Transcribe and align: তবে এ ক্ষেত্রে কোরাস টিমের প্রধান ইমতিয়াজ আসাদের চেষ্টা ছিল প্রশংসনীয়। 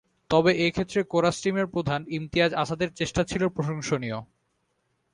তবে 0.29 0.51
এ 0.55 0.67
ক্ষেত্রে 0.71 0.99
কোরাস 1.03 1.35
টিমের 1.41 1.67
প্রধান 1.67 2.01
ইমতিয়াজ 2.09 2.51
আসাদের 2.53 2.89
চেষ্টা 2.93 3.21
ছিল 3.23 3.43
প্রশংসনীয়। 3.47 4.17